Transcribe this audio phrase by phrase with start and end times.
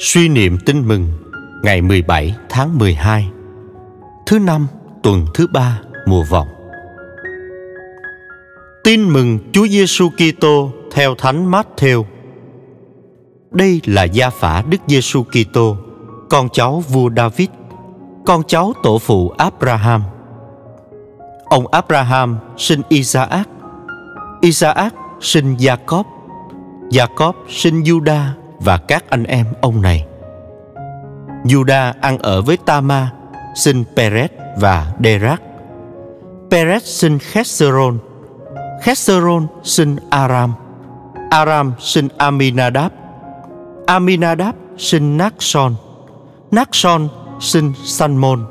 [0.00, 1.08] Suy niệm tin mừng
[1.62, 3.28] ngày 17 tháng 12
[4.26, 4.66] Thứ năm
[5.02, 6.46] tuần thứ ba mùa vọng
[8.84, 12.04] Tin mừng Chúa Giêsu Kitô theo Thánh Matthew.
[13.50, 15.76] Đây là gia phả Đức Giêsu Kitô,
[16.30, 17.48] con cháu vua David,
[18.26, 20.02] con cháu tổ phụ Abraham.
[21.44, 23.48] Ông Abraham sinh Isaac,
[24.40, 26.04] Isaac sinh Jacob,
[26.90, 28.28] Jacob sinh Judah
[28.60, 30.06] và các anh em ông này.
[31.44, 33.10] Juda ăn ở với Tama,
[33.54, 35.42] sinh Perez và Derak.
[36.50, 37.98] Perez sinh Hezron,
[38.82, 40.54] Hezron sinh Aram,
[41.30, 42.92] Aram sinh Aminadab,
[43.86, 45.74] Aminadab sinh Nakson,
[46.50, 47.08] Nakson
[47.40, 48.44] sinh Sanmon.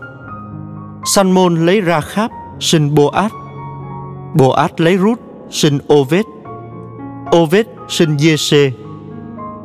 [1.16, 3.30] Sanmon lấy Ra-kháp sinh Boaz,
[4.34, 6.26] Boaz lấy Rút sinh Oved,
[7.38, 8.71] Oved sinh Giê-xê,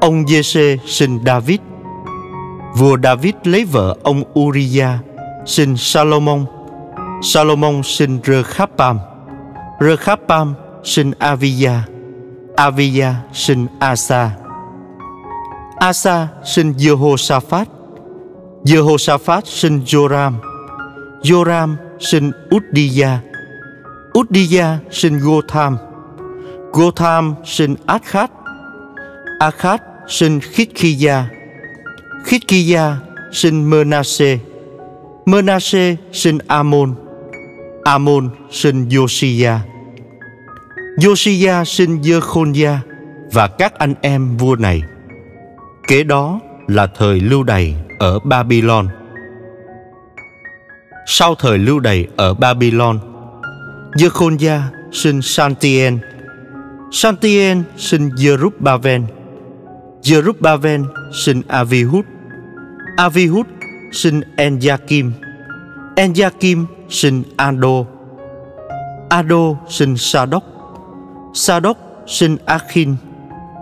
[0.03, 1.59] ông Giê-xê sinh David.
[2.77, 4.99] Vua David lấy vợ ông Uriah,
[5.47, 6.45] sinh Salomon.
[7.23, 8.21] Salomon sinh
[9.81, 10.55] Rơ-kháp-pam.
[10.85, 11.71] Sinh Avia.
[12.57, 14.31] Avia sinh Asa.
[15.81, 17.67] Asa sinh Jehoshaphat.
[18.65, 20.35] Jehoshaphat sinh Joram.
[21.23, 23.19] Joram sinh Uddiya.
[24.19, 25.77] Uddiya sinh Gotham.
[26.73, 28.31] Gotham sinh Akhat.
[29.41, 31.25] Akhat sinh Khitkiya.
[32.25, 32.97] Khitkiya
[33.33, 34.41] sinh Manasseh.
[35.27, 36.95] Manasseh sinh Amon.
[37.85, 39.59] Amon sinh Josiah.
[40.99, 42.79] Josiah sinh Jekhoniah
[43.33, 44.83] và các anh em vua này.
[45.89, 48.89] Kế đó là thời lưu đày ở Babylon.
[51.07, 52.99] Sau thời lưu đày ở Babylon,
[53.93, 54.61] Jekhoniah
[54.93, 55.99] sinh Santien.
[56.93, 59.03] Santien sinh Jerubbaven.
[60.03, 62.05] Jerubbaven sinh Avihud.
[62.99, 63.47] Avihud
[63.93, 65.13] sinh Enjakim.
[65.97, 67.87] Enjakim sinh Ando.
[69.11, 70.45] Ado sinh Sadok,
[71.35, 72.97] Sadok sinh Akhin.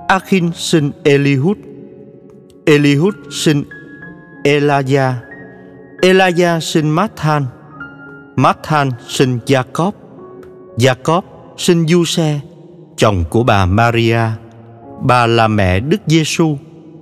[0.08, 1.58] Akhin sinh Elihud.
[2.66, 3.64] Elihud sinh
[4.44, 5.14] Elaya,
[6.02, 7.46] Elaya sinh Mathan.
[8.36, 9.92] Mathan sinh Jacob.
[10.78, 11.22] Jacob
[11.56, 12.40] sinh Giuse,
[12.96, 14.20] chồng của bà Maria.
[15.02, 16.58] Bà là mẹ Đức Giêsu,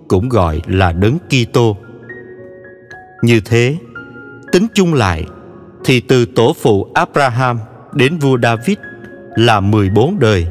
[0.09, 1.77] cũng gọi là Đấng Kitô.
[3.23, 3.77] Như thế,
[4.53, 5.25] tính chung lại
[5.85, 7.59] thì từ tổ phụ Abraham
[7.93, 8.77] đến vua David
[9.37, 10.47] là 14 đời.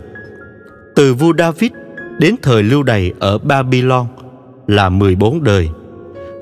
[0.96, 1.72] Từ vua David
[2.20, 4.06] đến thời lưu đày ở Babylon
[4.68, 5.70] là 14 đời.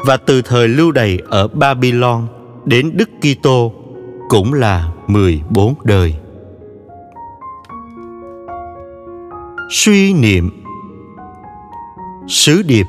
[0.06, 2.28] Và từ thời lưu đày ở Babylon
[2.66, 3.74] đến Đức Kitô
[4.30, 6.16] cũng là 14 đời.
[9.70, 10.65] Suy niệm
[12.28, 12.86] Sứ điệp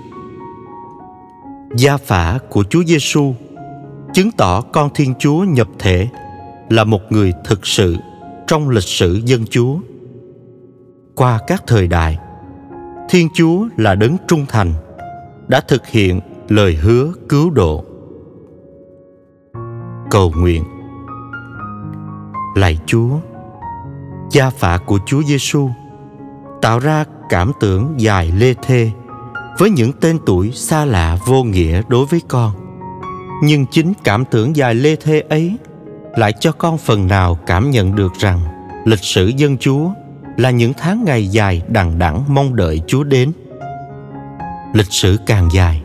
[1.76, 3.34] Gia phả của Chúa Giêsu
[4.12, 6.08] chứng tỏ con Thiên Chúa nhập thể
[6.70, 7.96] là một người thực sự
[8.46, 9.76] trong lịch sử dân Chúa.
[11.14, 12.18] Qua các thời đại,
[13.08, 14.72] Thiên Chúa là đấng trung thành
[15.48, 17.84] đã thực hiện lời hứa cứu độ.
[20.10, 20.64] Cầu nguyện
[22.54, 23.18] Lạy Chúa,
[24.30, 25.68] gia phả của Chúa Giêsu
[26.62, 28.90] tạo ra cảm tưởng dài lê thê
[29.58, 32.52] với những tên tuổi xa lạ vô nghĩa đối với con.
[33.42, 35.56] Nhưng chính cảm tưởng dài lê thê ấy
[36.16, 38.40] lại cho con phần nào cảm nhận được rằng
[38.84, 39.90] lịch sử dân chúa
[40.36, 43.32] là những tháng ngày dài đằng đẵng mong đợi chúa đến.
[44.72, 45.82] Lịch sử càng dài,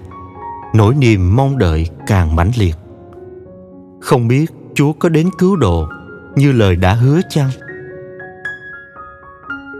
[0.73, 2.75] nỗi niềm mong đợi càng mãnh liệt.
[4.01, 4.45] Không biết
[4.75, 5.87] chúa có đến cứu độ
[6.35, 7.49] như lời đã hứa chăng?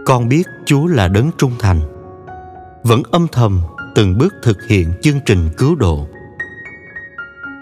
[0.06, 1.80] Con biết chúa là đấng trung thành,
[2.82, 3.60] vẫn âm thầm
[3.94, 6.06] từng bước thực hiện chương trình cứu độ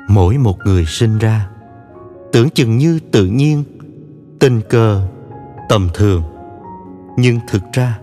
[0.09, 1.49] mỗi một người sinh ra
[2.33, 3.65] tưởng chừng như tự nhiên
[4.39, 5.09] tình cờ
[5.69, 6.23] tầm thường
[7.17, 7.99] nhưng thực ra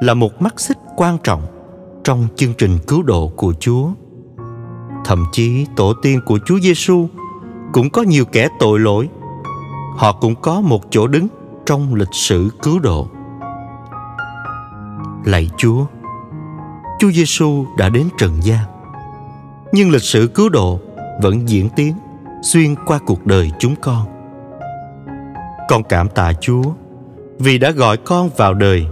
[0.00, 1.42] là một mắt xích quan trọng
[2.04, 3.88] trong chương trình cứu độ của Chúa.
[5.04, 7.08] Thậm chí tổ tiên của Chúa Giêsu
[7.72, 9.08] cũng có nhiều kẻ tội lỗi.
[9.96, 11.28] Họ cũng có một chỗ đứng
[11.66, 13.08] trong lịch sử cứu độ.
[15.24, 15.86] Lạy Chúa,
[17.04, 18.64] Chúa Giêsu đã đến trần gian.
[19.72, 20.80] Nhưng lịch sử cứu độ
[21.22, 21.94] vẫn diễn tiến
[22.42, 24.06] xuyên qua cuộc đời chúng con.
[25.68, 26.62] Con cảm tạ Chúa
[27.38, 28.86] vì đã gọi con vào đời,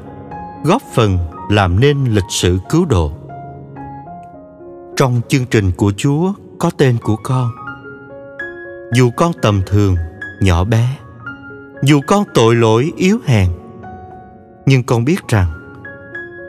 [0.65, 1.19] góp phần
[1.51, 3.13] làm nên lịch sử cứu độ.
[4.97, 7.51] Trong chương trình của Chúa có tên của con.
[8.95, 9.97] Dù con tầm thường,
[10.41, 10.97] nhỏ bé,
[11.83, 13.49] dù con tội lỗi yếu hèn,
[14.67, 15.49] nhưng con biết rằng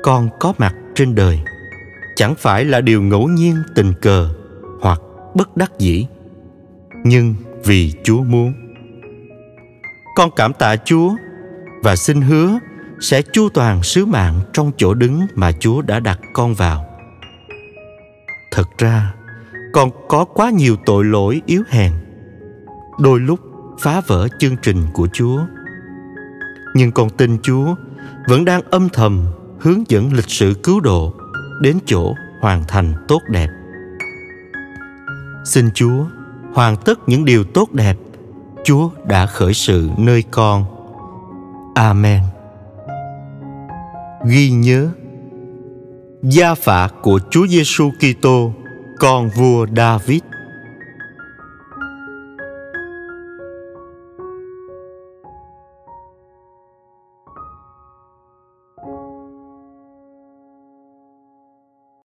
[0.04, 1.40] con có mặt trên đời
[2.16, 4.30] chẳng phải là điều ngẫu nhiên, tình cờ
[4.82, 5.02] hoặc
[5.36, 6.08] bất đắc dĩ,
[7.04, 8.54] nhưng vì chúa muốn.
[10.16, 11.16] Con cảm tạ chúa
[11.84, 12.60] và xin hứa
[13.00, 16.86] sẽ chu toàn sứ mạng trong chỗ đứng mà chúa đã đặt con vào.
[18.52, 19.14] Thật ra
[19.74, 21.92] con có quá nhiều tội lỗi yếu hèn,
[23.00, 23.40] đôi lúc
[23.80, 25.40] phá vỡ chương trình của chúa.
[26.74, 27.76] Nhưng con tin chúa
[28.28, 29.26] vẫn đang âm thầm
[29.60, 31.14] hướng dẫn lịch sử cứu độ
[31.64, 33.48] đến chỗ hoàn thành tốt đẹp.
[35.46, 36.06] Xin chúa
[36.54, 37.98] hoàn tất những điều tốt đẹp.
[38.64, 40.66] Chúa đã khởi sự nơi con.
[41.76, 42.22] Amen.
[44.26, 44.90] Ghi nhớ,
[46.24, 48.54] gia phả của chúa giêsu kitô,
[49.00, 50.22] con vua david